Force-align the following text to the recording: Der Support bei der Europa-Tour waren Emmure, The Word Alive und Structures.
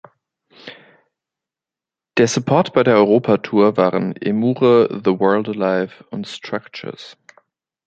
Der 2.17 2.27
Support 2.27 2.73
bei 2.73 2.81
der 2.83 2.95
Europa-Tour 2.95 3.77
waren 3.77 4.15
Emmure, 4.15 4.89
The 5.05 5.19
Word 5.19 5.49
Alive 5.49 5.93
und 6.09 6.25
Structures. 6.27 7.15